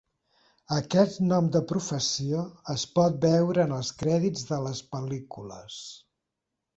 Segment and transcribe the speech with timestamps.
[0.75, 2.39] Aquest nom de professió
[2.75, 5.77] es pot veure en els crèdits de les pel·lícules.